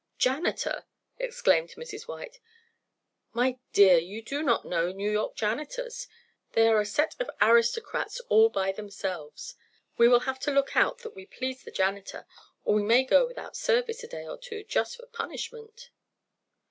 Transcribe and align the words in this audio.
"Janitor!" 0.17 0.85
exclaimed 1.19 1.75
Mrs. 1.77 2.07
White. 2.07 2.39
"My 3.33 3.59
dear, 3.71 3.99
you 3.99 4.23
do 4.23 4.41
not 4.41 4.65
know 4.65 4.91
New 4.91 5.11
York 5.11 5.35
janitors! 5.35 6.07
They 6.53 6.67
are 6.69 6.79
a 6.81 6.87
set 6.87 7.15
of 7.19 7.29
aristocrats 7.39 8.19
all 8.21 8.49
by 8.49 8.71
themselves. 8.71 9.53
We 9.97 10.07
will 10.07 10.21
have 10.21 10.39
to 10.39 10.51
look 10.51 10.75
out 10.75 10.97
that 11.05 11.15
we 11.15 11.27
please 11.27 11.61
the 11.61 11.69
janitor, 11.69 12.25
or 12.65 12.73
we 12.73 12.83
may 12.83 13.03
go 13.03 13.27
without 13.27 13.55
service 13.55 14.03
a 14.03 14.07
day 14.07 14.25
or 14.25 14.39
two 14.39 14.63
just 14.63 14.97
for 14.97 15.05
punishment." 15.05 15.91